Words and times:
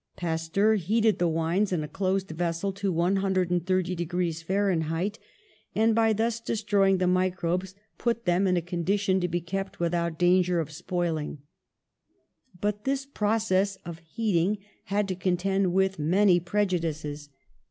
Pasteur 0.15 0.77
heated 0.77 1.19
the 1.19 1.27
wines 1.27 1.71
in 1.71 1.83
a 1.83 1.87
closed 1.87 2.31
vessel 2.31 2.71
to 2.73 2.91
130 2.91 3.93
degrees 3.93 4.41
Fahrenheit, 4.41 5.19
and 5.75 5.93
by 5.93 6.11
thus 6.11 6.39
destroy 6.39 6.89
ing 6.89 6.97
the 6.97 7.05
microbes 7.05 7.75
put 7.99 8.25
them 8.25 8.47
in 8.47 8.57
a 8.57 8.63
condition 8.63 9.19
to 9.19 9.27
be 9.27 9.39
kept 9.41 9.79
without 9.79 10.17
danger 10.17 10.59
of 10.59 10.71
spoiling. 10.71 11.43
But 12.59 12.83
this 12.83 13.05
proc 13.05 13.51
ess 13.51 13.75
of 13.85 13.99
heating 13.99 14.57
had 14.85 15.07
to 15.07 15.13
contend 15.15 15.71
with 15.71 15.99
many 15.99 16.39
preju 16.39 16.79
dices. 16.79 17.29